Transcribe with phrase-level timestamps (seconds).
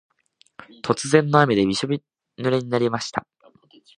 [0.81, 1.99] 突然の雨でびしょぬ
[2.37, 3.27] れになりました。